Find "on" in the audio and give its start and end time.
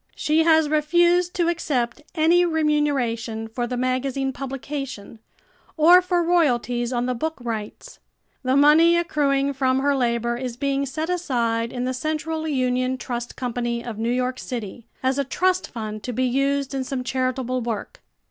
6.91-7.05